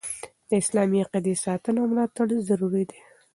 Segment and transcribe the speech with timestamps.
[0.49, 2.99] د اسلامي عقیدي ساتنه او ملاتړ ضروري دي.